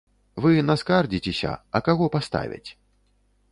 Вы 0.45 0.53
наскардзіцеся, 0.69 1.53
а 1.79 1.83
каго 1.91 2.05
паставяць? 2.17 2.69